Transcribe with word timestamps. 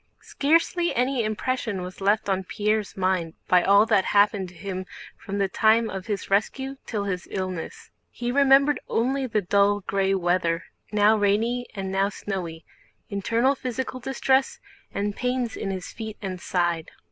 Scarcely 0.23 0.95
any 0.95 1.23
impression 1.23 1.83
was 1.83 2.01
left 2.01 2.27
on 2.27 2.43
Pierre's 2.43 2.97
mind 2.97 3.35
by 3.47 3.61
all 3.61 3.85
that 3.85 4.05
happened 4.05 4.49
to 4.49 4.55
him 4.55 4.87
from 5.15 5.37
the 5.37 5.47
time 5.47 5.91
of 5.91 6.07
his 6.07 6.27
rescue 6.27 6.77
till 6.87 7.03
his 7.03 7.27
illness. 7.29 7.91
He 8.09 8.31
remembered 8.31 8.79
only 8.89 9.27
the 9.27 9.43
dull 9.43 9.81
gray 9.81 10.15
weather 10.15 10.63
now 10.91 11.15
rainy 11.17 11.67
and 11.75 11.91
now 11.91 12.09
snowy, 12.09 12.65
internal 13.11 13.53
physical 13.53 13.99
distress, 13.99 14.59
and 14.91 15.15
pains 15.15 15.55
in 15.55 15.69
his 15.69 15.91
feet 15.91 16.17
and 16.19 16.41
side. 16.41 16.89